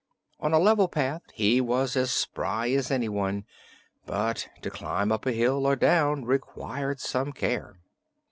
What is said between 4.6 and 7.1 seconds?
to climb up hill or down required